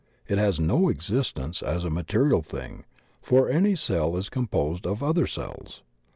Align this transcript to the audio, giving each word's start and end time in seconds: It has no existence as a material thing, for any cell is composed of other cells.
It 0.27 0.39
has 0.39 0.59
no 0.59 0.89
existence 0.89 1.61
as 1.61 1.83
a 1.85 1.91
material 1.91 2.41
thing, 2.41 2.85
for 3.21 3.47
any 3.51 3.75
cell 3.75 4.17
is 4.17 4.29
composed 4.29 4.87
of 4.87 5.03
other 5.03 5.27
cells. 5.27 5.83